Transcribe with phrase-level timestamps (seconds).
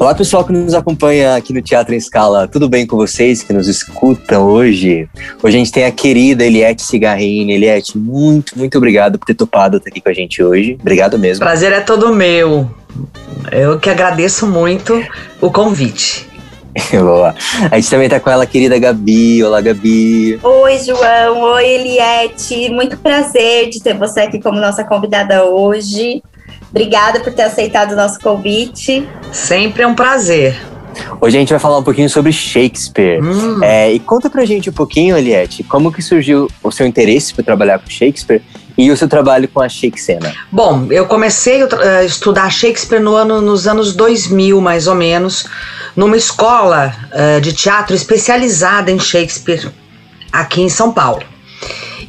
[0.00, 2.46] Olá, pessoal que nos acompanha aqui no Teatro em Escala.
[2.46, 5.08] Tudo bem com vocês que nos escutam hoje?
[5.42, 7.54] Hoje a gente tem a querida Eliette Cigarrini.
[7.54, 10.78] Eliette, muito, muito obrigado por ter topado estar aqui com a gente hoje.
[10.80, 11.44] Obrigado mesmo.
[11.44, 12.70] Prazer é todo meu.
[13.50, 15.02] Eu que agradeço muito
[15.40, 16.28] o convite.
[16.92, 17.34] Boa.
[17.68, 19.42] A gente também tá com ela, querida Gabi.
[19.42, 20.38] Olá, Gabi.
[20.40, 21.40] Oi, João.
[21.40, 22.70] Oi, Eliette.
[22.70, 26.22] Muito prazer de ter você aqui como nossa convidada hoje.
[26.70, 29.06] Obrigada por ter aceitado o nosso convite.
[29.32, 30.60] Sempre é um prazer.
[31.20, 33.22] Hoje a gente vai falar um pouquinho sobre Shakespeare.
[33.22, 33.62] Hum.
[33.62, 37.44] É, e conta pra gente um pouquinho, Eliette, como que surgiu o seu interesse por
[37.44, 38.42] trabalhar com Shakespeare
[38.76, 40.20] e o seu trabalho com a Shakespeare?
[40.50, 45.46] Bom, eu comecei a estudar Shakespeare no ano, nos anos 2000, mais ou menos,
[45.96, 49.70] numa escola uh, de teatro especializada em Shakespeare
[50.32, 51.22] aqui em São Paulo.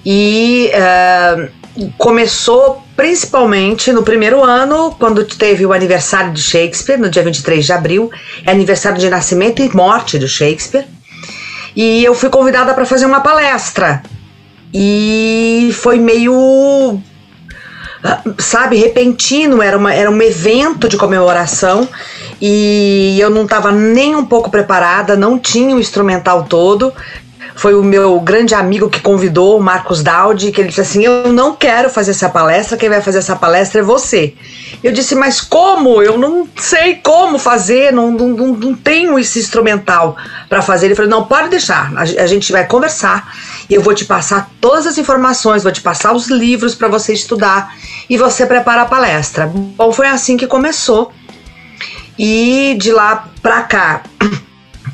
[0.05, 1.58] E uh,
[1.97, 7.73] começou principalmente no primeiro ano, quando teve o aniversário de Shakespeare, no dia 23 de
[7.73, 8.11] abril,
[8.45, 10.85] é aniversário de nascimento e morte do Shakespeare.
[11.75, 14.03] E eu fui convidada para fazer uma palestra.
[14.73, 17.01] E foi meio
[18.37, 21.87] sabe, repentino, era, uma, era um evento de comemoração
[22.41, 26.93] e eu não estava nem um pouco preparada, não tinha o instrumental todo
[27.59, 31.33] foi o meu grande amigo que convidou, o Marcos Daudi, que ele disse assim: Eu
[31.33, 34.33] não quero fazer essa palestra, quem vai fazer essa palestra é você.
[34.81, 36.01] Eu disse, mas como?
[36.01, 40.15] Eu não sei como fazer, não, não, não, não tenho esse instrumental
[40.47, 40.85] para fazer.
[40.85, 43.35] Ele falou: Não, pode deixar, a, a gente vai conversar
[43.69, 47.11] e eu vou te passar todas as informações, vou te passar os livros para você
[47.11, 47.75] estudar
[48.09, 49.47] e você prepara a palestra.
[49.47, 51.11] Bom, foi assim que começou.
[52.17, 54.03] E de lá para cá,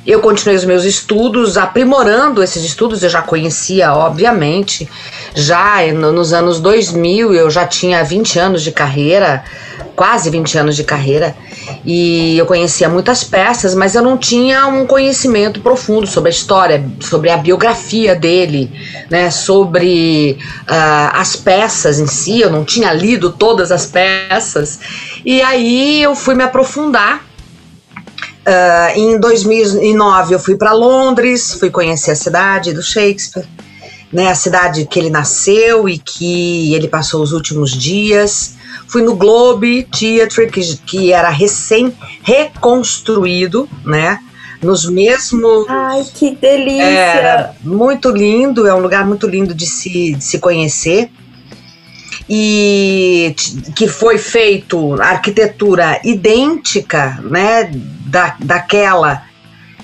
[0.05, 4.87] eu continuei os meus estudos, aprimorando esses estudos, eu já conhecia, obviamente.
[5.33, 9.43] Já nos anos 2000, eu já tinha 20 anos de carreira,
[9.95, 11.35] quase 20 anos de carreira,
[11.83, 16.85] e eu conhecia muitas peças, mas eu não tinha um conhecimento profundo sobre a história,
[16.99, 18.71] sobre a biografia dele,
[19.09, 20.37] né, sobre
[20.69, 24.79] uh, as peças em si, eu não tinha lido todas as peças.
[25.25, 27.23] E aí eu fui me aprofundar
[28.45, 33.47] Uh, em 2009 eu fui para Londres, fui conhecer a cidade do Shakespeare,
[34.13, 38.53] né, a cidade que ele nasceu e que ele passou os últimos dias.
[38.87, 41.91] Fui no Globe Theatre, que, que era recém
[42.21, 44.19] reconstruído, né?
[44.61, 45.65] Nos mesmos.
[45.67, 46.83] Ai, que delícia!
[46.83, 51.09] É, muito lindo, é um lugar muito lindo de se, de se conhecer
[52.29, 53.35] e
[53.75, 57.71] que foi feito arquitetura idêntica, né,
[58.05, 59.23] da, daquela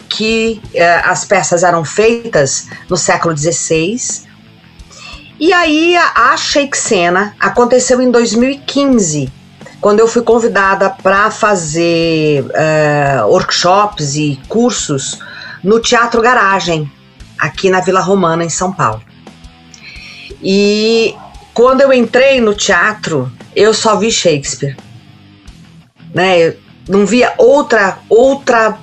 [0.08, 4.28] que eh, as peças eram feitas no século XVI.
[5.40, 9.32] E aí a, a Shakespeare aconteceu em 2015,
[9.80, 15.18] quando eu fui convidada para fazer uh, workshops e cursos
[15.64, 16.92] no Teatro Garagem,
[17.40, 19.02] aqui na Vila Romana, em São Paulo.
[20.44, 21.16] E
[21.54, 24.78] quando eu entrei no teatro, eu só vi Shakespeare.
[26.14, 26.40] Né?
[26.40, 28.78] Eu não via outra outra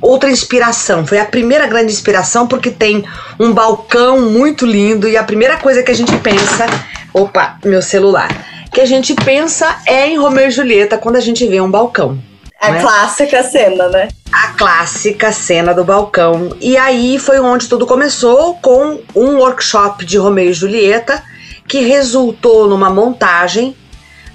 [0.00, 1.06] outra inspiração.
[1.06, 3.04] Foi a primeira grande inspiração porque tem
[3.40, 6.66] um balcão muito lindo e a primeira coisa que a gente pensa,
[7.12, 8.28] opa, meu celular,
[8.72, 12.18] que a gente pensa é em Romeu e Julieta quando a gente vê um balcão.
[12.60, 12.80] A né?
[12.80, 14.08] clássica cena, né?
[14.32, 16.56] A clássica cena do balcão.
[16.60, 21.22] E aí foi onde tudo começou com um workshop de Romeu e Julieta
[21.66, 23.76] que resultou numa montagem.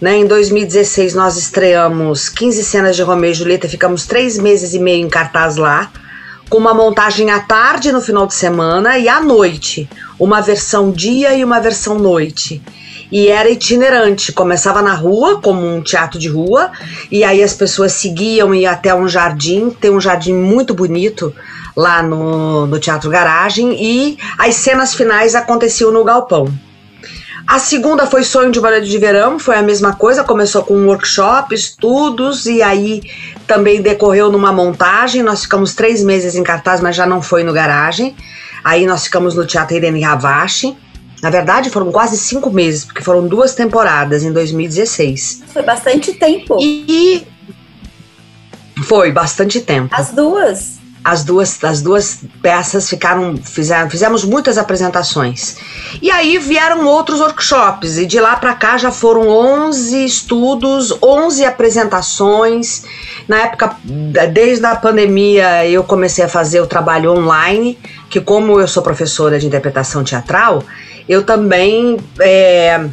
[0.02, 0.18] Né?
[0.18, 5.06] Em 2016 nós estreamos 15 cenas de Romeu e Julieta, ficamos três meses e meio
[5.06, 5.92] em cartaz lá,
[6.50, 11.34] com uma montagem à tarde no final de semana e à noite, uma versão dia
[11.36, 12.62] e uma versão noite.
[13.12, 16.72] E era itinerante, começava na rua, como um teatro de rua,
[17.12, 21.34] e aí as pessoas seguiam e até um jardim, tem um jardim muito bonito
[21.76, 26.48] lá no, no Teatro Garagem, e as cenas finais aconteciam no galpão.
[27.50, 30.86] A segunda foi Sonho de Balé de Verão, foi a mesma coisa, começou com um
[30.86, 33.02] workshop, estudos, e aí
[33.48, 35.24] também decorreu numa montagem.
[35.24, 38.16] Nós ficamos três meses em cartaz, mas já não foi no garagem.
[38.64, 40.78] Aí nós ficamos no Teatro Irene Ravache.
[41.24, 45.42] Na verdade, foram quase cinco meses, porque foram duas temporadas em 2016.
[45.52, 46.56] Foi bastante tempo.
[46.62, 47.26] E
[48.84, 49.90] foi bastante tempo.
[49.92, 50.79] As duas?
[51.04, 55.58] As duas, as duas peças ficaram, fizeram, fizemos muitas apresentações.
[56.02, 61.46] E aí vieram outros workshops, e de lá para cá já foram 11 estudos, 11
[61.46, 62.84] apresentações.
[63.28, 63.76] Na época,
[64.34, 67.78] desde a pandemia, eu comecei a fazer o trabalho online,
[68.10, 70.64] que como eu sou professora de interpretação teatral,
[71.08, 72.90] eu também é,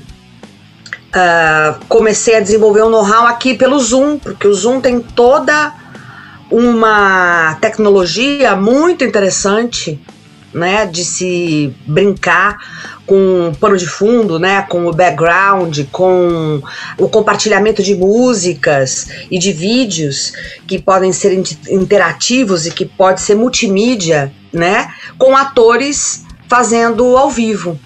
[1.16, 5.85] uh, comecei a desenvolver um know-how aqui pelo Zoom, porque o Zoom tem toda
[6.50, 10.00] uma tecnologia muito interessante,
[10.54, 12.56] né, de se brincar
[13.04, 16.62] com pano de fundo, né, com o background, com
[16.98, 20.32] o compartilhamento de músicas e de vídeos
[20.66, 21.32] que podem ser
[21.68, 24.88] interativos e que pode ser multimídia, né,
[25.18, 27.78] com atores fazendo ao vivo.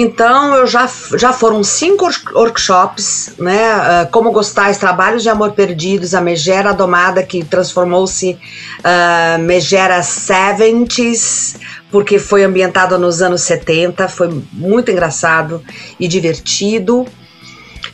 [0.00, 3.74] Então, eu já, já foram cinco workshops, né?
[3.74, 8.38] Uh, como gostais, trabalhos de amor perdidos, a Megera Domada, que transformou-se
[8.78, 11.56] uh, Megera 70s,
[11.90, 15.64] porque foi ambientada nos anos 70, foi muito engraçado
[15.98, 17.00] e divertido.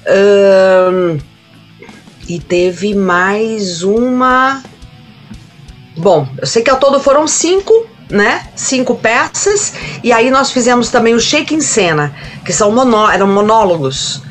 [0.05, 1.19] Uh,
[2.29, 4.63] e teve mais uma.
[5.97, 8.47] Bom, eu sei que ao todo foram cinco, né?
[8.55, 9.75] Cinco peças.
[10.03, 12.15] E aí nós fizemos também o Shake em Cena,
[12.45, 14.23] que são monó eram monólogos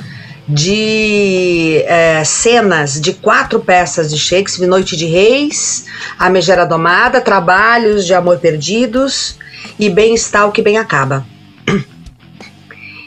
[0.48, 5.86] de é, cenas de quatro peças de Shakespeare, Noite de Reis,
[6.20, 9.38] A Megera Domada, Trabalhos de Amor Perdidos
[9.80, 11.26] e Bem-Estar o que Bem Acaba.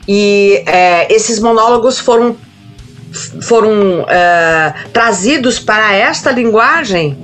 [0.08, 2.36] E é, esses monólogos foram,
[3.42, 7.18] foram é, trazidos para esta linguagem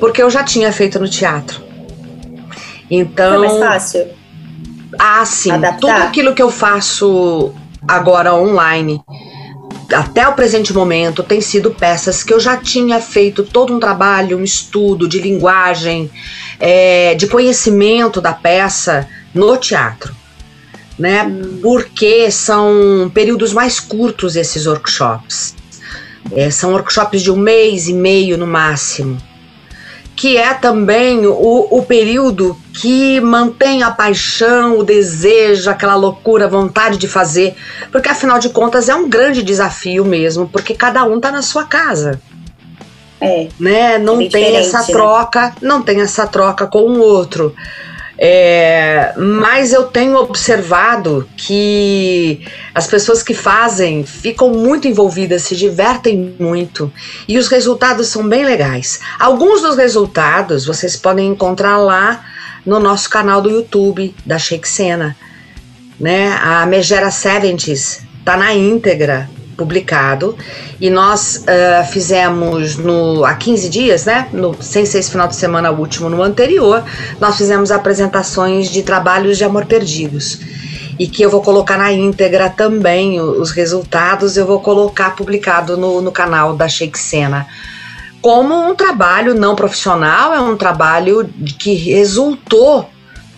[0.00, 1.65] porque eu já tinha feito no teatro.
[2.90, 3.38] Então.
[3.38, 4.08] Foi mais fácil.
[4.98, 5.50] Ah, sim.
[5.50, 5.80] Adaptar.
[5.80, 7.52] Tudo aquilo que eu faço
[7.86, 9.00] agora online,
[9.92, 14.38] até o presente momento, tem sido peças que eu já tinha feito todo um trabalho,
[14.38, 16.10] um estudo de linguagem,
[16.58, 20.14] é, de conhecimento da peça no teatro.
[20.98, 21.24] Né?
[21.24, 21.58] Hum.
[21.62, 25.54] Porque são períodos mais curtos esses workshops.
[26.32, 29.18] É, são workshops de um mês e meio no máximo
[30.16, 36.48] que é também o, o período que mantém a paixão, o desejo, aquela loucura, a
[36.48, 37.54] vontade de fazer,
[37.92, 41.64] porque afinal de contas é um grande desafio mesmo, porque cada um tá na sua
[41.64, 42.18] casa.
[43.20, 43.48] É.
[43.60, 43.98] Né?
[43.98, 44.86] Não é tem essa né?
[44.86, 47.54] troca, não tem essa troca com o outro.
[48.18, 52.40] É, mas eu tenho observado que
[52.74, 56.90] as pessoas que fazem ficam muito envolvidas, se divertem muito
[57.28, 59.00] e os resultados são bem legais.
[59.18, 62.24] Alguns dos resultados vocês podem encontrar lá
[62.64, 65.14] no nosso canal do YouTube da Shake Sena.
[66.00, 66.32] Né?
[66.42, 70.36] A Megera 70s tá na íntegra publicado
[70.80, 74.28] e nós uh, fizemos no, há 15 dias, né?
[74.32, 76.84] No, sem esse final de semana último, no anterior,
[77.20, 80.40] nós fizemos apresentações de trabalhos de amor perdidos.
[80.98, 86.00] E que eu vou colocar na íntegra também os resultados, eu vou colocar publicado no,
[86.00, 87.46] no canal da Shake Sena.
[88.22, 92.88] Como um trabalho não profissional, é um trabalho que resultou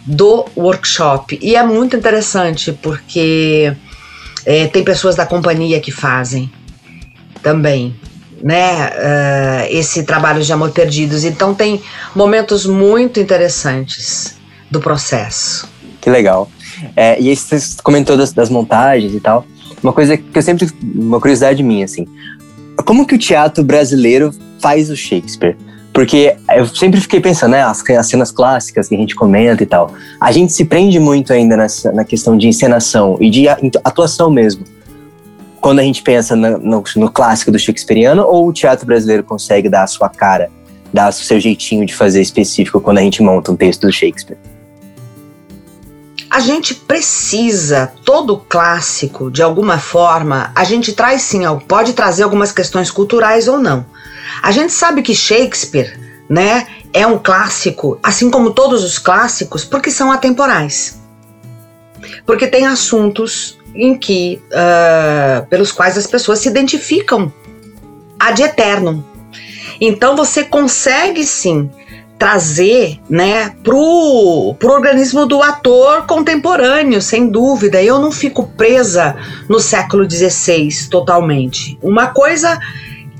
[0.07, 1.39] do workshop.
[1.43, 3.77] E é muito interessante porque
[4.49, 6.51] é, tem pessoas da companhia que fazem
[7.43, 7.95] também,
[8.43, 8.89] né?
[8.89, 11.23] Uh, esse trabalho de amor perdidos.
[11.23, 11.83] Então tem
[12.17, 14.39] momentos muito interessantes
[14.71, 15.69] do processo.
[16.01, 16.51] Que legal.
[16.97, 19.45] É, e aí você comentou das, das montagens e tal.
[19.83, 20.67] Uma coisa que eu sempre.
[20.95, 22.07] Uma curiosidade minha, assim.
[22.87, 25.59] Como que o teatro brasileiro faz o Shakespeare?
[25.99, 29.67] Porque eu sempre fiquei pensando, né, as, as, cenas clássicas que a gente comenta e
[29.67, 29.93] tal.
[30.21, 34.63] A gente se prende muito ainda nessa, na questão de encenação e de atuação mesmo.
[35.61, 39.69] Quando a gente pensa no, no, no clássico do Shakespeareano, ou o teatro brasileiro consegue
[39.69, 40.49] dar a sua cara,
[40.95, 44.39] dar o seu jeitinho de fazer específico quando a gente monta um texto do Shakespeare?
[46.31, 52.53] A gente precisa, todo clássico, de alguma forma, a gente traz sim, pode trazer algumas
[52.53, 53.87] questões culturais ou não
[54.43, 59.91] a gente sabe que Shakespeare, né, é um clássico, assim como todos os clássicos, porque
[59.91, 61.01] são atemporais.
[62.25, 67.33] Porque tem assuntos em que, uh, pelos quais as pessoas se identificam
[68.19, 69.05] ad eterno.
[69.81, 71.71] Então você consegue sim
[72.19, 77.83] trazer, né, pro, pro organismo do ator contemporâneo, sem dúvida.
[77.83, 79.17] Eu não fico presa
[79.49, 81.79] no século XVI totalmente.
[81.81, 82.59] Uma coisa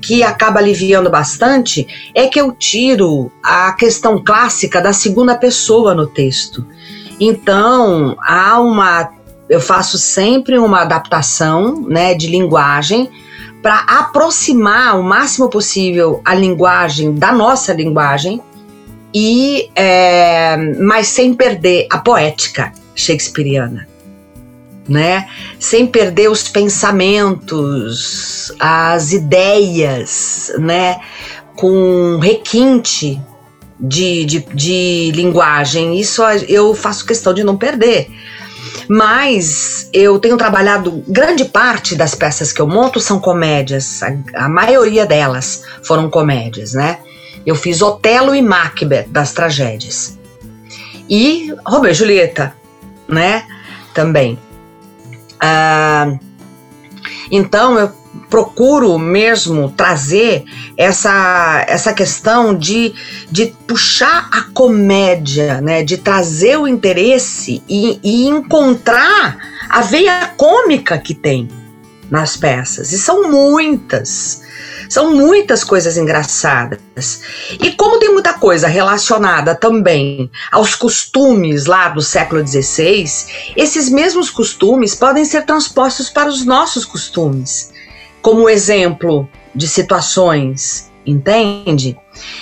[0.01, 6.07] que acaba aliviando bastante é que eu tiro a questão clássica da segunda pessoa no
[6.07, 6.65] texto.
[7.19, 9.11] Então, há uma
[9.49, 13.09] eu faço sempre uma adaptação, né, de linguagem
[13.63, 18.41] para aproximar o máximo possível a linguagem da nossa linguagem
[19.13, 23.89] e é, mas sem perder a poética shakespeariana
[24.89, 25.27] né?
[25.59, 30.99] Sem perder os pensamentos, as ideias, né?
[31.55, 33.21] Com requinte
[33.79, 35.99] de, de, de linguagem.
[35.99, 38.09] Isso eu faço questão de não perder.
[38.87, 44.49] Mas eu tenho trabalhado, grande parte das peças que eu monto são comédias, a, a
[44.49, 46.97] maioria delas foram comédias, né?
[47.45, 50.17] Eu fiz Otelo e Macbeth das tragédias.
[51.09, 52.53] E Romeu e Julieta,
[53.07, 53.45] né?
[53.93, 54.37] Também.
[55.39, 56.17] Ah,
[57.31, 57.91] então eu
[58.29, 60.43] procuro mesmo trazer
[60.77, 62.93] essa, essa questão de,
[63.29, 65.83] de puxar a comédia, né?
[65.83, 69.37] De trazer o interesse e, e encontrar
[69.69, 71.47] a veia cômica que tem
[72.09, 72.91] nas peças.
[72.91, 74.43] E são muitas.
[74.89, 77.21] São muitas coisas engraçadas.
[77.61, 83.05] E como tem muita coisa relacionada também aos costumes lá do século XVI,
[83.55, 87.71] esses mesmos costumes podem ser transpostos para os nossos costumes,
[88.19, 91.95] como exemplo de situações, entende?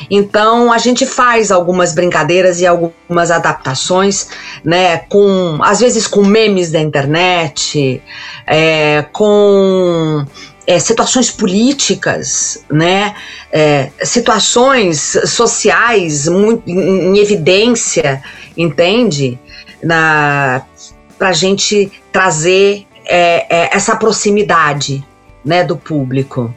[0.10, 4.30] Então a gente faz algumas brincadeiras e algumas adaptações,
[4.64, 4.98] né?
[4.98, 8.02] Com às vezes com memes da internet,
[8.46, 10.26] é, com
[10.68, 13.16] é, situações políticas, né,
[13.50, 18.22] é, situações sociais muito em, em evidência,
[18.56, 19.40] entende?
[19.82, 25.04] Para a gente trazer é, é, essa proximidade,
[25.44, 26.54] né, do público.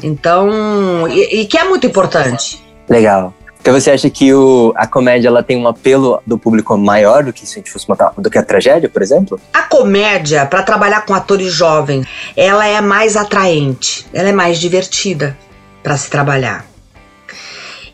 [0.00, 2.62] Então, e, e que é muito importante.
[2.88, 3.34] Legal.
[3.62, 7.32] Então você acha que o, a comédia ela tem um apelo do público maior do
[7.32, 7.86] que se a gente fosse
[8.18, 9.40] do que a tragédia, por exemplo?
[9.52, 12.04] A comédia, para trabalhar com atores jovens,
[12.36, 15.38] ela é mais atraente, ela é mais divertida
[15.80, 16.66] para se trabalhar.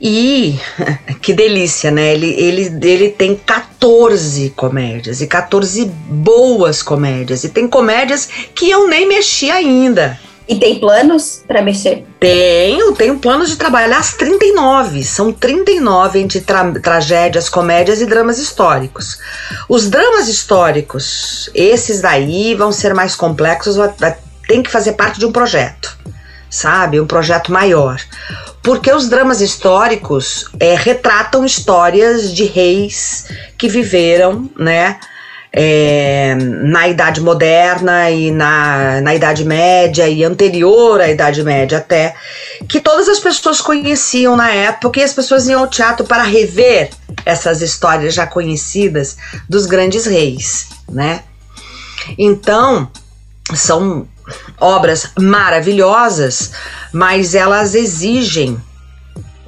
[0.00, 0.58] E
[1.20, 2.14] que delícia, né?
[2.14, 7.44] Ele, ele, ele tem 14 comédias e 14 boas comédias.
[7.44, 10.18] E tem comédias que eu nem mexi ainda.
[10.48, 12.06] E tem planos para mexer?
[12.18, 15.04] Tenho, tenho planos de trabalhar as 39.
[15.04, 19.18] São 39 entre tra tragédias, comédias e dramas históricos.
[19.68, 23.76] Os dramas históricos, esses daí vão ser mais complexos,
[24.48, 25.94] tem que fazer parte de um projeto,
[26.48, 26.98] sabe?
[26.98, 28.00] Um projeto maior.
[28.62, 33.26] Porque os dramas históricos é, retratam histórias de reis
[33.58, 34.98] que viveram, né?
[35.60, 42.14] É, na Idade Moderna e na, na Idade Média e anterior à Idade Média até,
[42.68, 46.90] que todas as pessoas conheciam na época e as pessoas iam ao teatro para rever
[47.26, 49.16] essas histórias já conhecidas
[49.48, 51.24] dos grandes reis, né?
[52.16, 52.88] Então,
[53.52, 54.06] são
[54.60, 56.52] obras maravilhosas,
[56.92, 58.62] mas elas exigem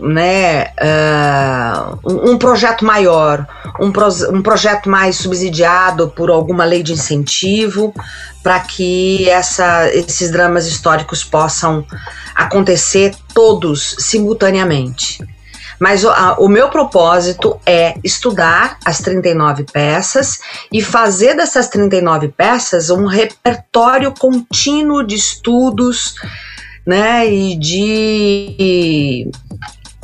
[0.00, 3.47] né, uh, um, projeto maior,
[3.78, 7.95] um, pro, um projeto mais subsidiado por alguma lei de incentivo
[8.42, 11.85] para que essa, esses dramas históricos possam
[12.35, 15.19] acontecer todos simultaneamente.
[15.78, 20.38] Mas o, a, o meu propósito é estudar as 39 peças
[20.71, 26.14] e fazer dessas 39 peças um repertório contínuo de estudos
[26.87, 29.30] né, e de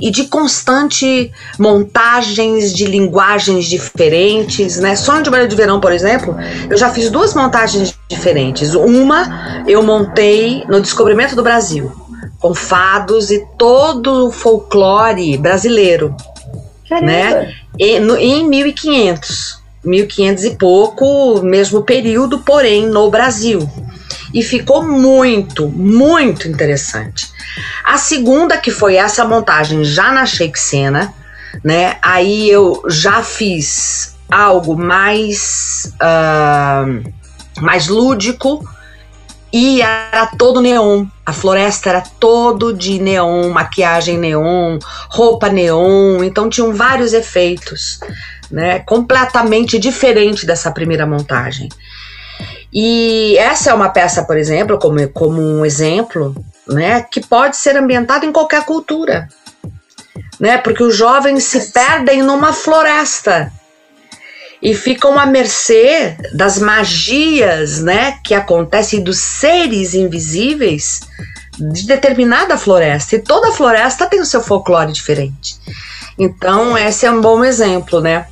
[0.01, 4.95] e de constante montagens de linguagens diferentes, né?
[4.95, 6.37] Sonho de Balé de Verão, por exemplo,
[6.69, 8.75] eu já fiz duas montagens diferentes.
[8.75, 11.91] Uma eu montei no Descobrimento do Brasil,
[12.39, 16.15] com fados e todo o folclore brasileiro,
[16.89, 17.07] Caramba.
[17.07, 17.55] né?
[17.79, 23.67] E, no, em 1500, 1500 e pouco, mesmo período, porém no Brasil
[24.33, 27.31] e ficou muito, muito interessante.
[27.85, 31.11] A segunda, que foi essa montagem já na Shakespeare,
[31.65, 31.97] né?
[32.03, 37.13] Aí eu já fiz algo mais, uh,
[37.61, 38.67] mais lúdico
[39.53, 41.07] e era todo neon.
[41.25, 48.01] A floresta era todo de neon, maquiagem neon, roupa neon, então tinham vários efeitos,
[48.51, 48.81] né?
[48.81, 51.69] Completamente diferente dessa primeira montagem.
[52.73, 56.35] E essa é uma peça, por exemplo, como, como um exemplo,
[56.67, 59.29] né, que pode ser ambientada em qualquer cultura.
[60.39, 63.51] Né, porque os jovens se perdem numa floresta
[64.63, 71.01] e ficam à mercê das magias, né, que acontecem dos seres invisíveis
[71.59, 73.17] de determinada floresta.
[73.17, 75.57] E toda floresta tem o seu folclore diferente.
[76.19, 78.27] Então, esse é um bom exemplo, né,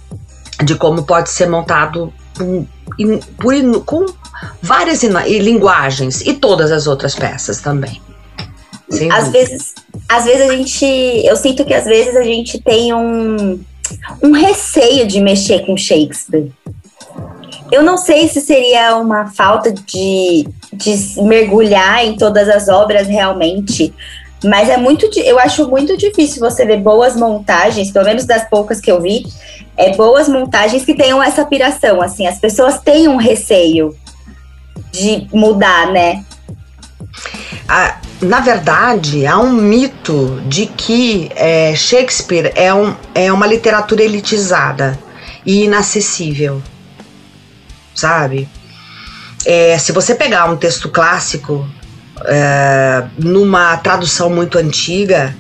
[0.63, 4.07] de como pode ser montado com
[4.63, 8.01] várias linguagens e todas as outras peças também.
[9.11, 9.75] às vezes,
[10.09, 10.85] às vezes a gente,
[11.25, 13.59] eu sinto que às vezes a gente tem um,
[14.23, 16.51] um receio de mexer com Shakespeare.
[17.73, 23.93] Eu não sei se seria uma falta de, de mergulhar em todas as obras realmente,
[24.45, 28.81] mas é muito, eu acho muito difícil você ver boas montagens, pelo menos das poucas
[28.81, 29.27] que eu vi,
[29.77, 33.97] é boas montagens que tenham essa piração, assim, as pessoas têm um receio
[34.95, 36.25] de mudar, né?
[38.21, 44.99] Na verdade, há um mito de que é, Shakespeare é, um, é uma literatura elitizada
[45.45, 46.63] e inacessível,
[47.95, 48.49] sabe?
[49.45, 51.69] É, se você pegar um texto clássico
[52.25, 55.37] é, numa tradução muito antiga,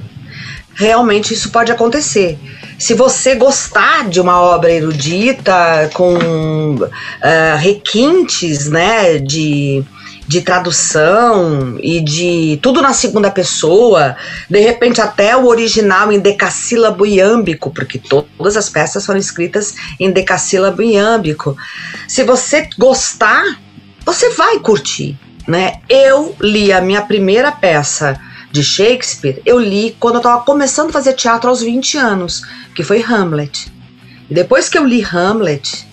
[0.74, 2.38] realmente isso pode acontecer.
[2.78, 9.84] Se você gostar de uma obra erudita com uh, requintes, né, de
[10.26, 14.16] de tradução e de tudo na segunda pessoa,
[14.48, 20.10] de repente até o original em decassílabo iâmbico, porque todas as peças foram escritas em
[20.10, 21.56] decassílabo iâmbico.
[22.08, 23.44] Se você gostar,
[24.04, 25.74] você vai curtir, né?
[25.88, 28.18] Eu li a minha primeira peça
[28.54, 32.84] de Shakespeare, eu li quando eu estava começando a fazer teatro aos 20 anos, que
[32.84, 33.66] foi Hamlet.
[34.30, 35.84] E depois que eu li Hamlet,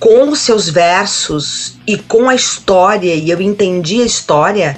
[0.00, 4.76] com os seus versos e com a história, e eu entendi a história,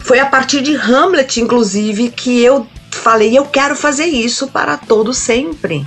[0.00, 5.14] foi a partir de Hamlet, inclusive, que eu falei: eu quero fazer isso para todo
[5.14, 5.86] sempre.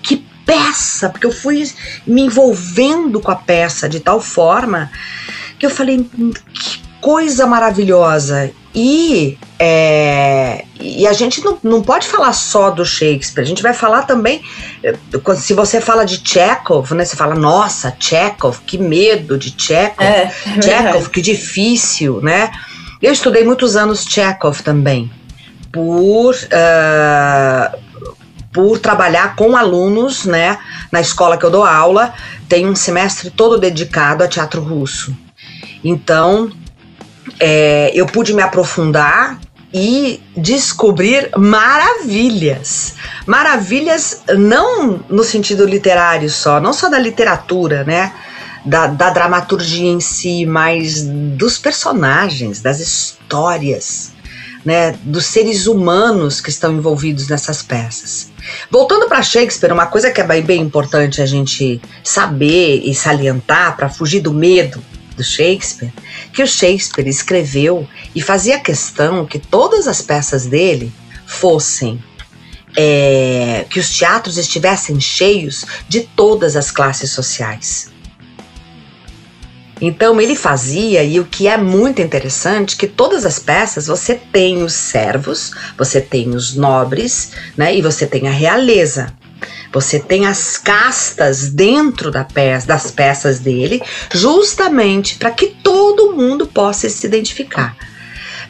[0.00, 1.08] Que peça!
[1.08, 1.68] Porque eu fui
[2.06, 4.88] me envolvendo com a peça de tal forma
[5.58, 8.52] que eu falei: hum, que coisa maravilhosa.
[8.80, 13.74] E, é, e a gente não, não pode falar só do Shakespeare, a gente vai
[13.74, 14.40] falar também.
[14.84, 14.94] Eh,
[15.36, 17.04] se você fala de Chekhov, né?
[17.04, 22.52] Você fala, nossa, Chekhov, que medo de Chekhov, é, é Chekhov, que difícil, né?
[23.02, 25.10] Eu estudei muitos anos Chekhov também,
[25.72, 26.36] por.
[26.36, 27.88] Uh,
[28.50, 30.58] por trabalhar com alunos, né,
[30.90, 32.14] na escola que eu dou aula,
[32.48, 35.14] tem um semestre todo dedicado a teatro russo.
[35.84, 36.50] Então,
[37.40, 39.38] é, eu pude me aprofundar
[39.72, 42.94] e descobrir maravilhas.
[43.26, 48.12] Maravilhas não no sentido literário só, não só da literatura, né?
[48.64, 54.12] Da, da dramaturgia em si, mas dos personagens, das histórias,
[54.64, 54.94] né?
[55.04, 58.30] Dos seres humanos que estão envolvidos nessas peças.
[58.70, 63.76] Voltando para Shakespeare, uma coisa que é bem, bem importante a gente saber e salientar
[63.76, 64.82] para fugir do medo
[65.18, 65.92] do Shakespeare,
[66.32, 70.90] que o Shakespeare escreveu e fazia questão que todas as peças dele
[71.26, 72.02] fossem
[72.76, 77.90] é, que os teatros estivessem cheios de todas as classes sociais.
[79.80, 84.62] Então ele fazia, e o que é muito interessante, que todas as peças você tem
[84.62, 89.12] os servos, você tem os nobres, né, e você tem a realeza.
[89.72, 96.46] Você tem as castas dentro da peça, das peças dele, justamente para que todo mundo
[96.46, 97.76] possa se identificar.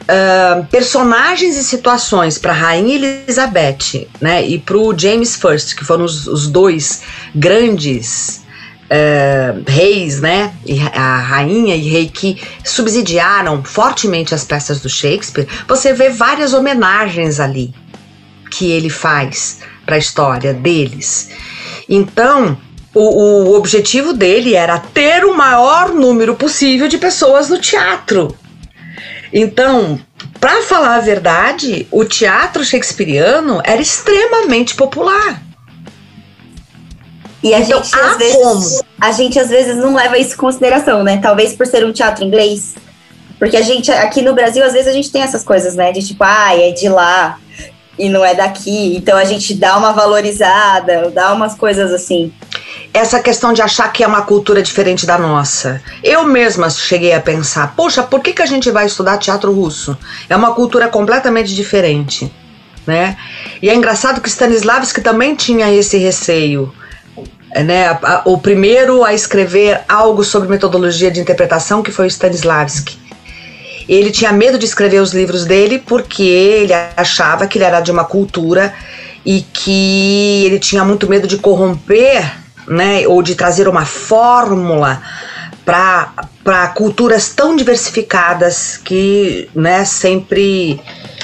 [0.01, 6.05] Uh, personagens e situações para Rainha Elizabeth né, e para o James First, que foram
[6.05, 7.03] os, os dois
[7.35, 8.41] grandes
[8.89, 10.51] uh, reis, né,
[10.95, 17.39] a rainha e rei que subsidiaram fortemente as peças do Shakespeare, você vê várias homenagens
[17.39, 17.71] ali
[18.49, 21.29] que ele faz para a história deles.
[21.87, 22.57] Então,
[22.93, 28.35] o, o objetivo dele era ter o maior número possível de pessoas no teatro.
[29.31, 29.99] Então,
[30.39, 35.41] para falar a verdade, o teatro shakespeariano era extremamente popular.
[37.41, 38.85] E a então, gente, às vezes, como?
[38.99, 41.19] a gente às vezes não leva isso em consideração, né?
[41.21, 42.75] Talvez por ser um teatro inglês.
[43.37, 45.91] Porque a gente, aqui no Brasil, às vezes a gente tem essas coisas, né?
[45.93, 47.39] De tipo, ah, é de lá
[47.99, 48.95] e não é daqui.
[48.95, 52.31] Então a gente dá uma valorizada, dá umas coisas assim.
[52.93, 55.81] Essa questão de achar que é uma cultura diferente da nossa.
[56.03, 59.95] Eu mesma cheguei a pensar, poxa, por que, que a gente vai estudar teatro russo?
[60.27, 62.31] É uma cultura completamente diferente.
[62.87, 63.15] Né?
[63.61, 66.73] E é engraçado que Stanislavski também tinha esse receio.
[67.53, 67.99] Né?
[68.25, 72.97] O primeiro a escrever algo sobre metodologia de interpretação que foi Stanislavski.
[73.89, 77.91] Ele tinha medo de escrever os livros dele porque ele achava que ele era de
[77.91, 78.71] uma cultura
[79.25, 85.01] e que ele tinha muito medo de corromper, né, ou de trazer uma fórmula
[85.65, 90.79] para culturas tão diversificadas que, né, sempre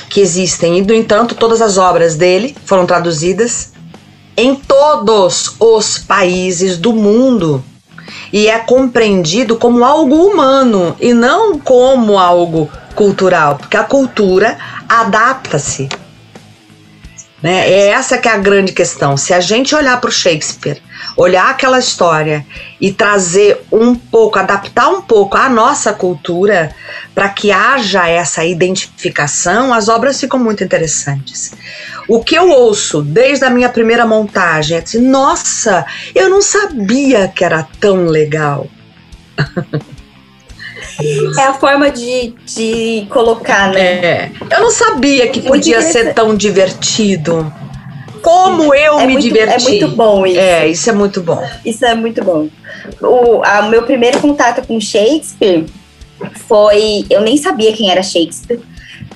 [0.09, 0.79] que existem.
[0.79, 3.73] E no entanto, todas as obras dele foram traduzidas
[4.35, 7.63] em todos os países do mundo
[8.35, 14.57] e é compreendido como algo humano e não como algo cultural, porque a cultura
[14.89, 15.87] adapta-se.
[17.41, 17.65] Né?
[17.65, 19.15] É essa que é a grande questão.
[19.15, 20.81] Se a gente olhar para o Shakespeare,
[21.15, 22.45] olhar aquela história
[22.79, 26.75] e trazer um pouco, adaptar um pouco a nossa cultura
[27.13, 31.53] para que haja essa identificação, as obras ficam muito interessantes.
[32.07, 37.27] O que eu ouço desde a minha primeira montagem é assim, nossa, eu não sabia
[37.27, 38.67] que era tão legal.
[41.37, 43.81] é a forma de, de colocar, né?
[43.81, 44.31] É.
[44.51, 47.51] Eu não sabia que podia ser tão divertido.
[48.25, 49.67] Como eu é me muito, diverti.
[49.67, 50.39] É muito bom isso.
[50.39, 51.47] É, isso é muito bom.
[51.63, 52.49] Isso é muito bom.
[52.99, 55.65] O a, meu primeiro contato com Shakespeare
[56.47, 57.05] foi.
[57.09, 58.59] Eu nem sabia quem era Shakespeare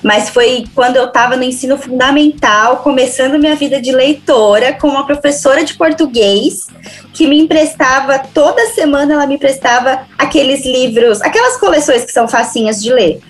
[0.02, 5.06] mas foi quando eu estava no ensino fundamental, começando minha vida de leitora, com uma
[5.06, 6.66] professora de português
[7.12, 12.82] que me emprestava, toda semana ela me emprestava aqueles livros, aquelas coleções que são facinhas
[12.82, 13.20] de ler.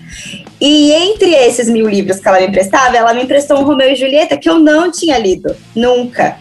[0.59, 3.95] E entre esses mil livros que ela me emprestava, ela me emprestou um Romeu e
[3.95, 6.37] Julieta que eu não tinha lido, nunca.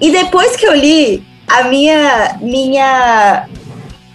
[0.00, 3.48] E depois que eu li, a minha, minha,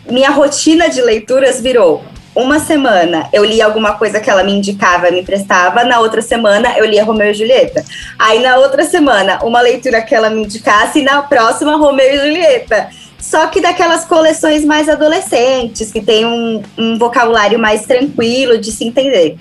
[0.10, 5.12] minha rotina de leituras virou uma semana eu lia alguma coisa que ela me indicava,
[5.12, 7.84] me emprestava, na outra semana eu lia Romeu e Julieta.
[8.18, 12.18] Aí na outra semana, uma leitura que ela me indicasse, e na próxima, Romeu e
[12.18, 12.90] Julieta.
[13.20, 18.86] Só que daquelas coleções mais adolescentes, que tem um, um vocabulário mais tranquilo de se
[18.86, 19.38] entender.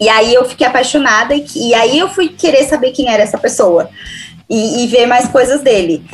[0.00, 3.38] E aí eu fiquei apaixonada e, e aí eu fui querer saber quem era essa
[3.38, 3.90] pessoa
[4.48, 6.04] e, e ver mais coisas dele.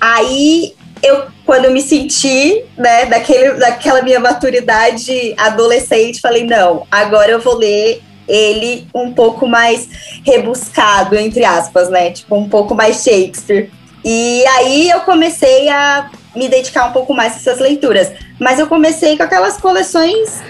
[0.00, 7.32] Aí eu, quando eu me senti, né, daquele, daquela minha maturidade adolescente, falei, não, agora
[7.32, 9.88] eu vou ler ele um pouco mais
[10.24, 12.12] rebuscado, entre aspas, né?
[12.12, 13.70] Tipo, um pouco mais Shakespeare.
[14.04, 18.12] E aí eu comecei a me dedicar um pouco mais a essas leituras.
[18.38, 20.40] Mas eu comecei com aquelas coleções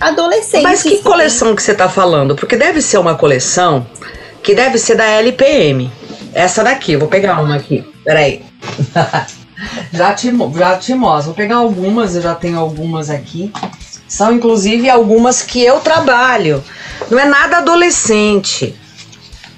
[0.00, 0.62] adolescentes.
[0.62, 2.36] Mas que coleção que você está falando?
[2.36, 3.84] Porque deve ser uma coleção
[4.42, 5.90] que deve ser da LPM.
[6.32, 7.84] Essa daqui, eu vou pegar uma aqui.
[8.04, 8.44] Peraí.
[9.92, 11.26] já, te, já te mostro.
[11.26, 13.52] Vou pegar algumas, eu já tenho algumas aqui.
[14.08, 16.62] São inclusive algumas que eu trabalho.
[17.10, 18.74] Não é nada adolescente,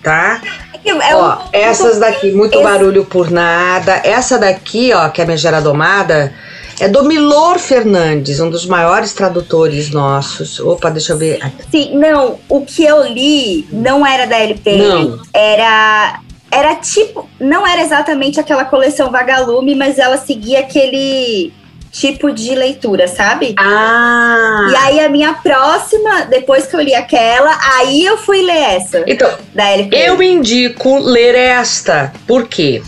[0.03, 0.40] tá?
[0.85, 2.62] É, ó, um, essas daqui, muito esse...
[2.62, 4.01] barulho por nada.
[4.05, 6.33] Essa daqui, ó, que é a Megera Domada,
[6.79, 10.61] é do Milor Fernandes, um dos maiores tradutores nossos.
[10.61, 11.40] Opa, deixa eu ver.
[11.71, 15.21] Sim, não, o que eu li não era da LP, não.
[15.33, 16.21] era
[16.57, 21.53] era tipo, não era exatamente aquela coleção Vagalume, mas ela seguia aquele
[21.92, 23.55] tipo de leitura, sabe?
[23.59, 24.69] Ah!
[24.71, 29.05] E aí a minha próxima, depois que eu li aquela, aí eu fui ler essa.
[29.07, 29.97] Então, da LP.
[29.97, 32.12] eu indico ler esta.
[32.27, 32.83] Por quê?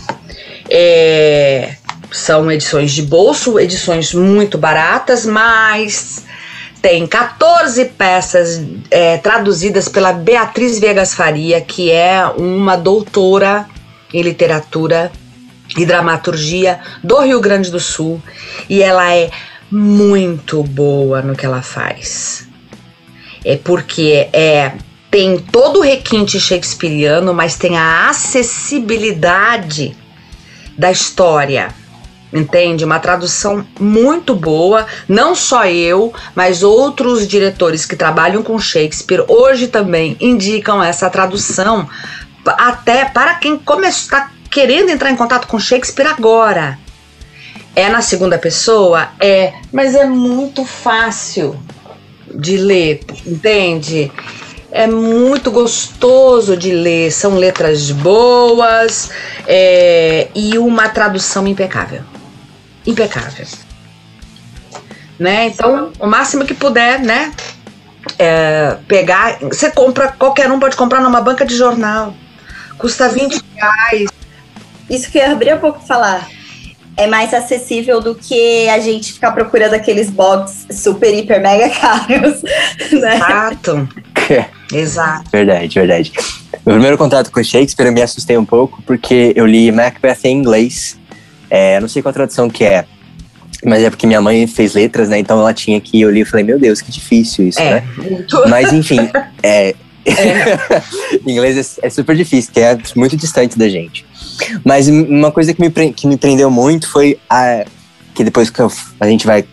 [0.69, 1.73] É,
[2.11, 6.23] são edições de bolso, edições muito baratas, mas
[6.81, 13.65] tem 14 peças é, traduzidas pela Beatriz Viegas Faria, que é uma doutora
[14.13, 15.11] em literatura
[15.77, 18.21] e dramaturgia do Rio Grande do Sul,
[18.69, 19.29] e ela é
[19.69, 22.47] muito boa no que ela faz.
[23.45, 24.73] É porque é
[25.11, 29.97] tem todo o requinte shakespeariano, mas tem a acessibilidade
[30.77, 31.73] da história
[32.33, 32.85] entende?
[32.85, 39.67] Uma tradução muito boa, não só eu, mas outros diretores que trabalham com Shakespeare hoje
[39.67, 41.87] também indicam essa tradução
[42.45, 46.77] até para quem está querendo entrar em contato com Shakespeare agora.
[47.75, 49.09] É na segunda pessoa?
[49.19, 51.57] É, mas é muito fácil
[52.33, 54.11] de ler, entende?
[54.71, 59.09] É muito gostoso de ler, são letras boas
[59.47, 62.03] é, e uma tradução impecável
[62.89, 63.45] impecável.
[65.17, 65.47] Né?
[65.47, 67.31] Então, o máximo que puder, né?
[68.17, 69.37] É, pegar.
[69.41, 72.13] Você compra, qualquer um pode comprar numa banca de jornal.
[72.77, 74.09] Custa 20 reais.
[74.89, 76.27] Isso que eu ia abrir um pouco falar.
[76.95, 82.41] É mais acessível do que a gente ficar procurando aqueles box super, hiper, mega caros.
[82.91, 83.15] Né?
[83.15, 83.89] Exato.
[84.73, 85.29] Exato.
[85.31, 86.13] Verdade, verdade.
[86.65, 90.37] Meu primeiro contato com Shakespeare eu me assustei um pouco porque eu li Macbeth em
[90.37, 90.98] inglês
[91.49, 92.85] é, não sei qual tradução que é,
[93.65, 95.19] mas é porque minha mãe fez letras, né?
[95.19, 97.87] Então ela tinha que eu li e falei, meu Deus, que difícil isso, é, né?
[97.97, 98.49] Muito.
[98.49, 99.09] Mas enfim,
[99.43, 100.59] é, é.
[101.27, 104.05] inglês é, é, super difícil, que é muito distante da gente.
[104.63, 107.65] Mas uma coisa que me, que me prendeu muito foi a,
[108.15, 109.45] que depois que eu, a gente vai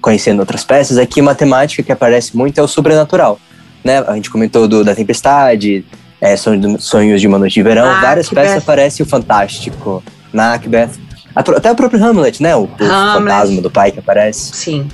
[0.00, 3.40] conhecendo outras peças, é que uma temática que aparece muito é o sobrenatural.
[3.82, 3.98] Né?
[3.98, 5.84] A gente comentou do, da tempestade,
[6.20, 10.02] é, sonhos de uma noite de verão, ah, várias peças aparece o fantástico.
[10.32, 11.07] Na Macbeth
[11.38, 12.56] até o próprio Hamlet, né?
[12.56, 14.56] O, o fantasma do pai que aparece.
[14.56, 14.88] Sim.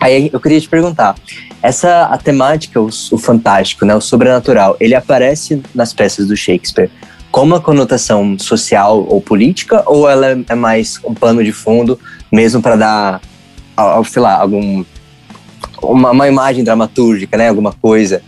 [0.00, 1.14] Aí eu queria te perguntar,
[1.62, 6.90] essa a temática, o, o fantástico, né, o sobrenatural, ele aparece nas peças do Shakespeare
[7.30, 11.98] com uma conotação social ou política, ou ela é mais um pano de fundo,
[12.32, 13.20] mesmo para dar,
[14.04, 14.84] sei lá, algum
[15.80, 18.22] uma, uma, imagem dramatúrgica, né, alguma coisa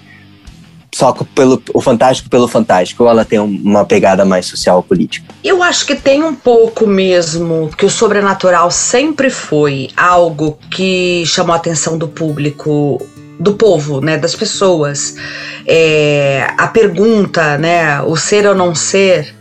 [0.94, 5.34] só pelo o fantástico pelo fantástico ou ela tem uma pegada mais social política?
[5.42, 11.52] Eu acho que tem um pouco mesmo, que o sobrenatural sempre foi algo que chamou
[11.52, 13.04] a atenção do público
[13.38, 15.16] do povo, né, das pessoas.
[15.66, 19.33] É, a pergunta, né, o ser ou não ser,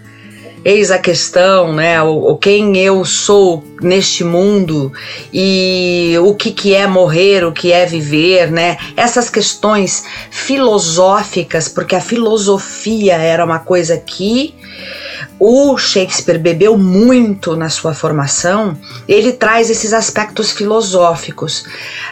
[0.63, 4.91] eis a questão, né, o, quem eu sou neste mundo
[5.31, 11.95] e o que, que é morrer, o que é viver, né, essas questões filosóficas, porque
[11.95, 14.55] a filosofia era uma coisa que
[15.39, 21.65] o Shakespeare bebeu muito na sua formação, ele traz esses aspectos filosóficos.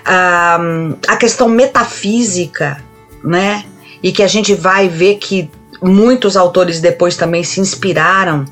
[0.03, 0.59] Ah,
[1.07, 2.83] a questão metafísica,
[3.23, 3.63] né?
[4.03, 5.49] E que a gente vai ver que
[5.81, 8.45] muitos autores depois também se inspiraram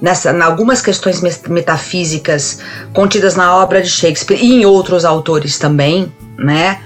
[0.00, 2.60] nessa, em algumas questões metafísicas
[2.92, 6.80] contidas na obra de Shakespeare e em outros autores também, né?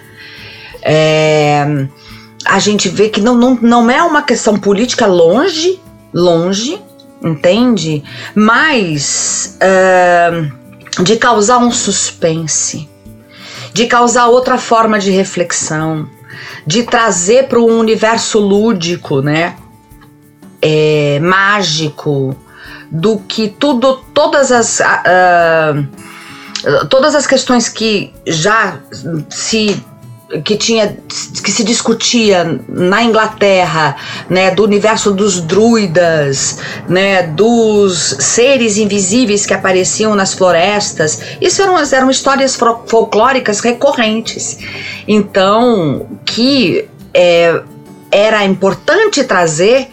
[0.82, 1.86] É,
[2.44, 5.80] a gente vê que não, não, não é uma questão política longe,
[6.14, 6.80] longe,
[7.22, 8.02] entende?
[8.34, 9.58] Mas
[11.02, 12.88] de causar um suspense,
[13.72, 16.08] de causar outra forma de reflexão,
[16.68, 19.56] de trazer para um universo lúdico, né?
[20.60, 22.36] É, mágico,
[22.90, 24.80] do que tudo, todas as.
[24.80, 25.88] Uh,
[26.90, 28.80] todas as questões que já
[29.30, 29.82] se
[30.44, 30.96] que tinha
[31.42, 33.96] que se discutia na Inglaterra,
[34.28, 41.20] né, do universo dos druidas, né, dos seres invisíveis que apareciam nas florestas.
[41.40, 44.58] Isso eram, eram histórias folclóricas recorrentes.
[45.06, 47.62] Então, que é,
[48.10, 49.88] era importante trazer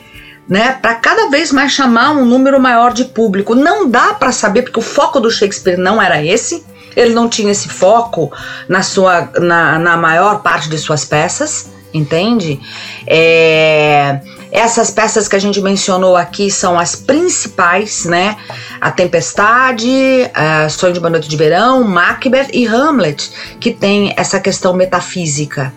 [0.50, 3.56] né, para cada vez mais chamar um número maior de público.
[3.56, 6.63] Não dá para saber porque o foco do Shakespeare não era esse
[6.95, 8.31] ele não tinha esse foco
[8.67, 12.60] na sua na, na maior parte de suas peças, entende?
[13.08, 14.19] É,
[14.51, 18.38] essas peças que a gente mencionou aqui são as principais, né?
[18.79, 24.39] A Tempestade, a Sonho de uma Noite de Verão, Macbeth e Hamlet, que tem essa
[24.39, 25.73] questão metafísica.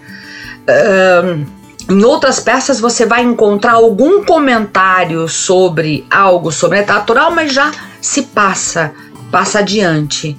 [0.69, 1.59] Um,
[1.91, 8.93] em outras peças você vai encontrar algum comentário sobre algo sobrenatural, mas já se passa
[9.31, 10.37] passa adiante.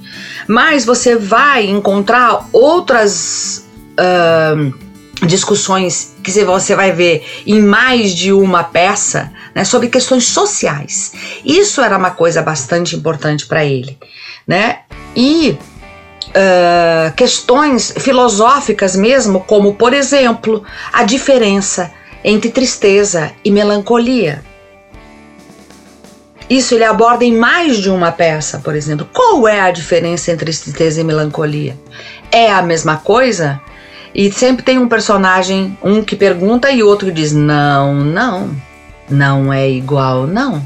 [0.47, 3.67] Mas você vai encontrar outras
[3.99, 11.13] uh, discussões que você vai ver em mais de uma peça né, sobre questões sociais.
[11.43, 13.97] Isso era uma coisa bastante importante para ele,
[14.47, 14.79] né?
[15.15, 15.57] E
[16.29, 21.91] uh, questões filosóficas mesmo, como por exemplo a diferença
[22.23, 24.43] entre tristeza e melancolia.
[26.49, 29.07] Isso ele aborda em mais de uma peça, por exemplo.
[29.13, 31.77] Qual é a diferença entre tristeza e melancolia?
[32.31, 33.61] É a mesma coisa?
[34.15, 38.49] E sempre tem um personagem, um que pergunta e outro diz: não, não,
[39.07, 40.65] não é igual, não.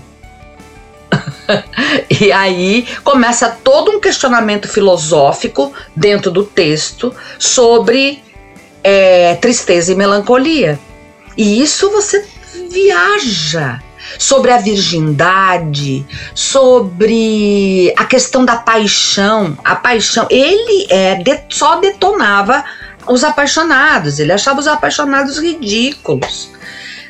[2.21, 8.23] e aí começa todo um questionamento filosófico dentro do texto sobre
[8.81, 10.79] é, tristeza e melancolia.
[11.37, 12.25] E isso você
[12.71, 13.81] viaja
[14.17, 19.57] sobre a virgindade, sobre a questão da paixão.
[19.63, 22.63] A paixão, ele é, de, só detonava
[23.07, 26.51] os apaixonados, ele achava os apaixonados ridículos.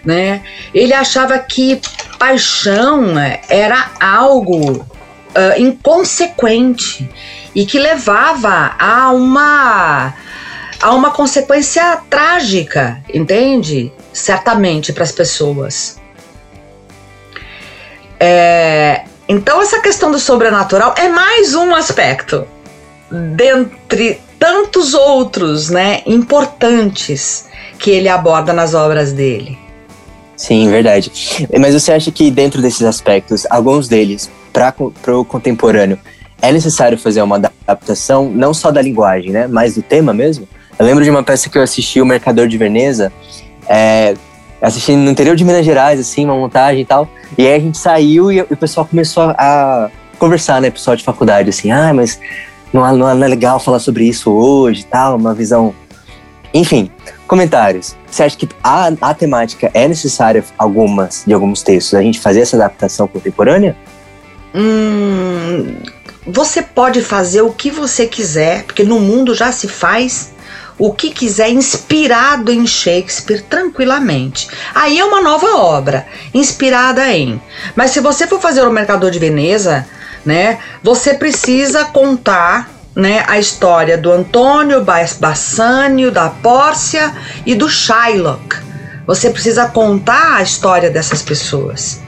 [0.04, 0.42] Né?
[0.74, 1.80] Ele achava que
[2.20, 4.86] paixão era algo
[5.34, 7.10] uh, inconsequente
[7.56, 10.14] e que levava a uma
[10.82, 13.90] a uma consequência trágica, entende?
[14.12, 15.98] Certamente para as pessoas.
[18.20, 22.46] É, então, essa questão do sobrenatural é mais um aspecto
[23.10, 27.48] dentre tantos outros, né, importantes
[27.80, 29.58] que ele aborda nas obras dele.
[30.36, 31.48] Sim, verdade.
[31.60, 34.74] Mas você acha que dentro desses aspectos, alguns deles, para
[35.18, 35.98] o contemporâneo,
[36.42, 40.48] é necessário fazer uma adaptação não só da linguagem, né, mas do tema mesmo?
[40.78, 43.14] Eu lembro de uma peça que eu assisti, O Mercador de Veneza,
[43.70, 44.16] é,
[44.64, 47.08] assistindo no interior de Minas Gerais, assim, uma montagem e tal.
[47.38, 51.50] E aí a gente saiu e, o pessoal começou a conversar, né, pessoal de faculdade,
[51.50, 52.18] assim, ah, mas
[52.72, 55.76] não, não é legal falar sobre isso hoje e tal, uma visão.
[56.54, 56.90] Enfim,
[57.28, 57.96] comentários.
[58.10, 62.42] Você acha que a, a temática é necessária, algumas, de alguns textos, a gente fazer
[62.42, 63.76] essa adaptação contemporânea?
[64.56, 65.76] Hum,
[66.26, 70.33] você pode fazer o que você quiser, porque no mundo já se faz
[70.78, 74.48] o que quiser inspirado em Shakespeare tranquilamente.
[74.74, 77.42] Aí é uma nova obra, inspirada em.
[77.76, 79.88] Mas se você for fazer o Mercador de Veneza,
[80.26, 84.86] né, você precisa contar né, a história do Antônio
[85.20, 88.58] Bassânio, da Pórcia e do Shylock,
[89.06, 92.02] Você precisa contar a história dessas pessoas.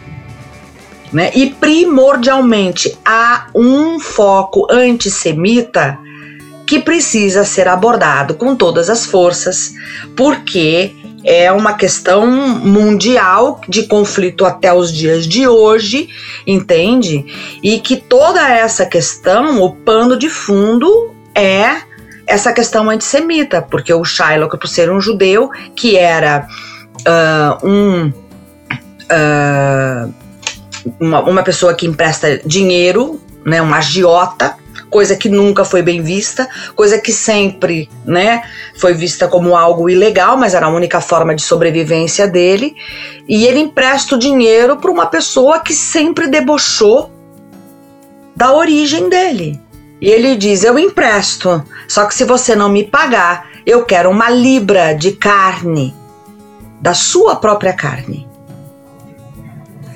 [1.12, 1.30] Né?
[1.36, 6.00] E primordialmente há um foco antissemita
[6.66, 9.74] que precisa ser abordado com todas as forças,
[10.16, 16.10] porque é uma questão mundial de conflito até os dias de hoje,
[16.46, 17.26] entende?
[17.64, 21.78] E que toda essa questão, o pano de fundo é
[22.28, 26.48] essa questão antissemita, porque o Shylock, por ser um judeu que era
[27.02, 28.14] uh, um.
[29.12, 30.14] Uh,
[31.00, 34.56] uma, uma pessoa que empresta dinheiro, né, um agiota,
[34.90, 38.44] coisa que nunca foi bem vista, coisa que sempre, né,
[38.76, 42.76] foi vista como algo ilegal, mas era a única forma de sobrevivência dele.
[43.28, 47.12] E ele empresta o dinheiro para uma pessoa que sempre debochou
[48.36, 49.60] da origem dele.
[50.02, 54.30] E ele diz: Eu empresto, só que se você não me pagar, eu quero uma
[54.30, 55.96] libra de carne,
[56.82, 58.28] da sua própria carne.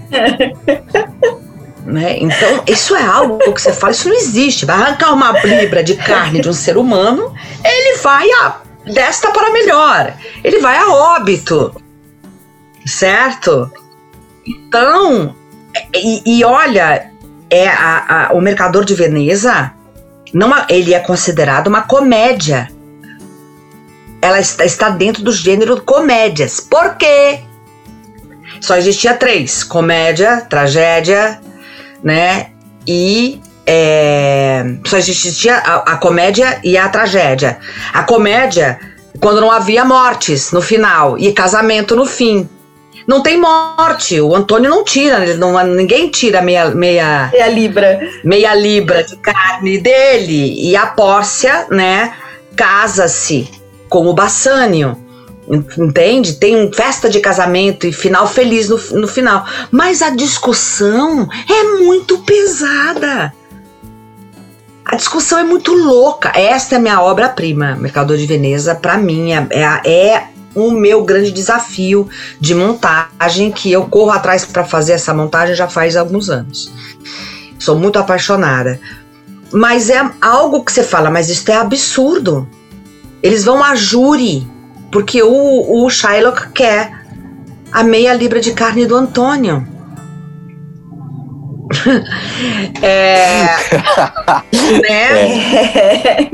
[1.86, 2.18] Né?
[2.20, 4.66] Então, isso é algo que você fala, isso não existe.
[4.66, 9.52] Vai arrancar uma libra de carne de um ser humano, ele vai a desta para
[9.52, 10.14] melhor.
[10.44, 11.76] Ele vai a óbito.
[12.86, 13.72] Certo?
[14.46, 15.36] Então,
[15.94, 17.12] e, e olha,
[17.50, 19.72] é a, a, o Mercador de Veneza,
[20.34, 22.70] não, ele é considerado uma comédia.
[24.22, 26.60] Ela está, está dentro do gênero comédias.
[26.60, 27.42] Por quê?
[28.60, 31.40] Só existia três: comédia, tragédia
[32.04, 32.52] né?
[32.88, 37.60] E é, só existia a, a comédia e a tragédia.
[37.94, 38.80] A comédia,
[39.20, 42.50] quando não havia mortes no final e casamento no fim.
[43.08, 48.00] Não tem morte, o Antônio não tira, não, ninguém tira meia, meia, meia libra.
[48.24, 50.54] Meia libra de carne dele.
[50.60, 52.14] E a Pórcia, né,
[52.56, 53.50] casa-se
[53.88, 54.98] com o Bassânio.
[55.50, 56.34] Entende?
[56.36, 59.46] Tem festa de casamento e final feliz no, no final.
[59.72, 63.34] Mas a discussão é muito pesada.
[64.86, 66.32] A discussão é muito louca.
[66.36, 68.76] Esta é minha obra-prima, Mercador de Veneza.
[68.76, 72.08] Para mim, é, é, é o meu grande desafio
[72.40, 76.72] de montagem que eu corro atrás para fazer essa montagem já faz alguns anos.
[77.58, 78.80] Sou muito apaixonada.
[79.52, 82.48] Mas é algo que você fala, mas isso é absurdo.
[83.22, 84.48] Eles vão a júri
[84.92, 86.92] porque o, o Shylock quer
[87.72, 89.68] a meia libra de carne do Antônio.
[92.82, 93.46] é,
[94.82, 95.38] né?
[95.76, 96.30] É.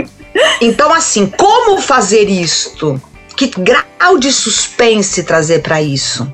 [0.61, 3.01] Então, assim, como fazer isto?
[3.35, 6.31] Que grau de suspense trazer para isso?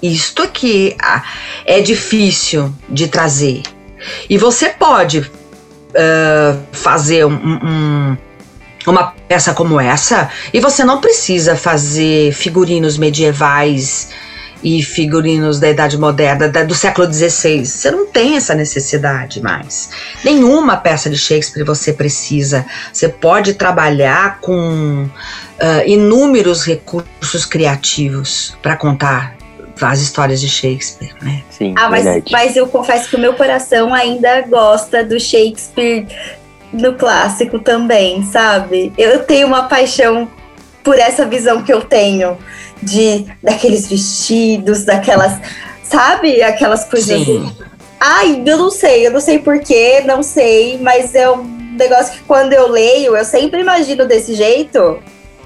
[0.00, 0.96] Isto aqui
[1.64, 3.62] é difícil de trazer.
[4.28, 8.16] E você pode uh, fazer um, um
[8.86, 14.10] uma peça como essa e você não precisa fazer figurinos medievais
[14.62, 17.66] e figurinos da Idade Moderna, da, do século XVI.
[17.66, 19.90] Você não tem essa necessidade mais.
[20.24, 22.64] Nenhuma peça de Shakespeare você precisa.
[22.92, 25.08] Você pode trabalhar com uh,
[25.86, 29.34] inúmeros recursos criativos para contar
[29.80, 31.42] as histórias de Shakespeare, né?
[31.50, 36.06] Sim, ah, mas, mas eu confesso que o meu coração ainda gosta do Shakespeare
[36.72, 38.92] no clássico também, sabe?
[38.96, 40.28] Eu tenho uma paixão
[40.82, 42.38] por essa visão que eu tenho
[42.82, 45.38] de daqueles vestidos, daquelas,
[45.82, 46.42] sabe?
[46.42, 47.24] Aquelas coisas.
[47.24, 47.54] Sim.
[48.00, 51.44] Ai, eu não sei, eu não sei porquê, não sei, mas é um
[51.78, 55.00] negócio que quando eu leio, eu sempre imagino desse jeito,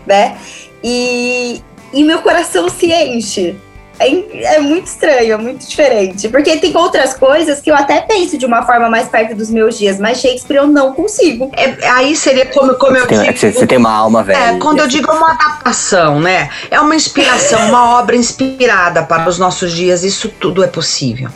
[0.07, 0.39] né?
[0.83, 1.63] E,
[1.93, 3.57] e meu coração se enche.
[3.99, 6.29] É, é, muito estranho, é muito diferente.
[6.29, 9.79] Porque tem outras coisas que eu até penso de uma forma mais perto dos meus
[9.79, 11.51] dias, mas Shakespeare eu não consigo.
[11.57, 13.37] É, aí seria como, como eu digo.
[13.37, 14.57] Você, você tem uma alma velha.
[14.57, 16.51] É, quando eu digo uma adaptação, né?
[16.71, 21.31] É uma inspiração, uma obra inspirada para os nossos dias, isso tudo é possível.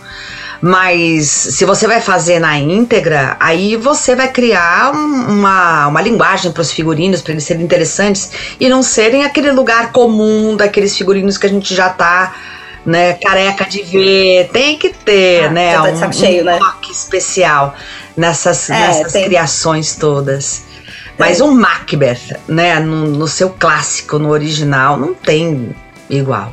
[0.61, 6.61] Mas se você vai fazer na íntegra, aí você vai criar uma, uma linguagem para
[6.61, 11.47] os figurinos, para eles serem interessantes e não serem aquele lugar comum daqueles figurinos que
[11.47, 12.35] a gente já está
[12.85, 14.51] né, careca de ver.
[14.53, 16.59] Tem que ter, ah, né, tá um, cheio, um né?
[16.59, 17.75] toque especial
[18.15, 20.65] nessas, é, nessas criações todas.
[21.19, 25.75] Mas um Macbeth, né, no, no, seu clássico, no original, não tem
[26.09, 26.53] igual.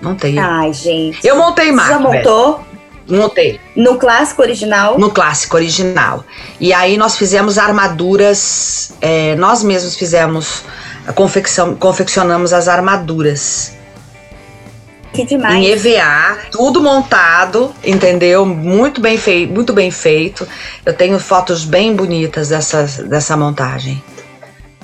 [0.00, 0.38] Não tem.
[0.38, 1.26] Ai, gente.
[1.26, 1.92] Eu montei Macbeth.
[1.92, 2.73] Já montou?
[3.08, 3.60] Montei.
[3.76, 4.98] No clássico original?
[4.98, 6.24] No clássico original.
[6.58, 10.64] E aí nós fizemos armaduras, é, nós mesmos fizemos,
[11.06, 13.72] a confecção, confeccionamos as armaduras.
[15.12, 15.54] Que demais.
[15.54, 18.44] Em EVA, tudo montado, entendeu?
[18.44, 20.46] Muito bem feito, muito bem feito.
[20.84, 24.02] Eu tenho fotos bem bonitas dessa, dessa montagem.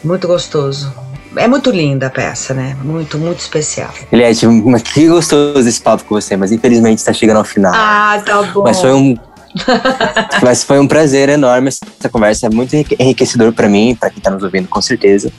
[0.04, 1.09] Muito gostoso.
[1.36, 2.76] É muito linda a peça, né?
[2.82, 3.92] Muito, muito especial.
[4.10, 4.46] Eliette,
[4.92, 7.72] que gostoso esse papo com você, mas infelizmente está chegando ao final.
[7.74, 8.62] Ah, tá bom.
[8.62, 9.16] Mas foi um
[10.42, 14.30] Mas foi um prazer enorme essa conversa, é muito enriquecedor para mim, para quem está
[14.30, 15.32] nos ouvindo, com certeza.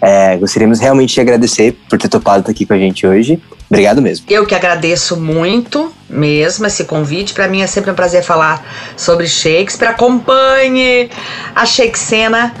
[0.00, 3.42] É, gostaríamos realmente de agradecer por ter topado estar aqui com a gente hoje.
[3.68, 4.26] Obrigado mesmo.
[4.28, 7.34] Eu que agradeço muito mesmo esse convite.
[7.34, 8.64] Para mim é sempre um prazer falar
[8.96, 9.88] sobre Shakespeare.
[9.88, 11.10] Acompanhe
[11.54, 12.54] a Shakescena,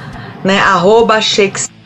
[0.44, 0.58] né?
[0.58, 1.20] Arroba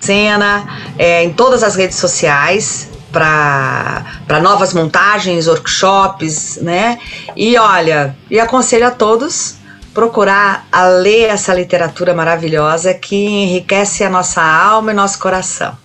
[0.02, 0.66] Shakescena
[0.98, 6.98] é, em todas as redes sociais para novas montagens, workshops, né?
[7.36, 9.56] E olha, e aconselho a todos
[9.94, 15.76] procurar a ler essa literatura maravilhosa que enriquece a nossa alma e nosso coração.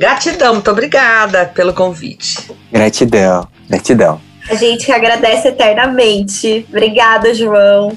[0.00, 2.50] Gratidão, muito obrigada pelo convite.
[2.72, 4.20] Gratidão, gratidão.
[4.48, 6.66] A gente que agradece eternamente.
[6.70, 7.96] Obrigada, João.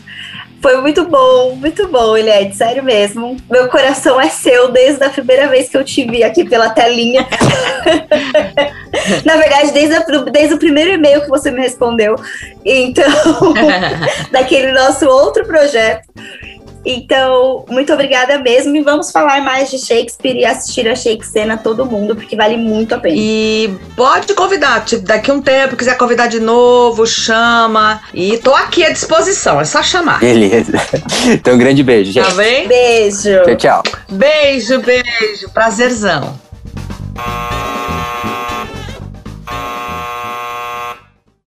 [0.61, 3.37] Foi muito bom, muito bom, Eliette, sério mesmo.
[3.49, 7.27] Meu coração é seu desde a primeira vez que eu te vi aqui pela telinha.
[9.23, 9.99] Na verdade, desde, a,
[10.31, 12.15] desde o primeiro e-mail que você me respondeu.
[12.63, 13.05] Então,
[14.31, 16.07] daquele nosso outro projeto.
[16.85, 18.75] Então, muito obrigada mesmo.
[18.75, 22.93] E vamos falar mais de Shakespeare e assistir a Shakespeare todo mundo, porque vale muito
[22.93, 23.15] a pena.
[23.17, 28.01] E pode convidar, tipo, daqui um tempo, quiser convidar de novo, chama.
[28.13, 30.19] E tô aqui à disposição, é só chamar.
[30.19, 30.73] Beleza.
[31.27, 32.27] Então, um grande beijo, gente.
[32.27, 32.67] Tá bem?
[32.67, 33.43] Beijo.
[33.45, 33.83] Tchau, tchau.
[34.09, 35.49] Beijo, beijo.
[35.53, 36.39] Prazerzão.